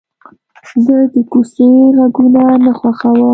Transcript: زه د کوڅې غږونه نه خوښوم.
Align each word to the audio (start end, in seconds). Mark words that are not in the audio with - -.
زه 0.85 0.95
د 1.13 1.15
کوڅې 1.31 1.67
غږونه 1.97 2.41
نه 2.65 2.71
خوښوم. 2.79 3.21